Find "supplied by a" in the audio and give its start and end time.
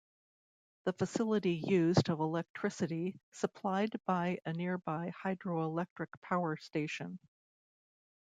3.33-4.51